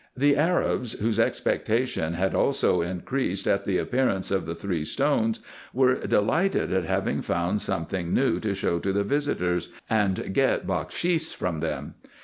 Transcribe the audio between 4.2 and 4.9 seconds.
of the three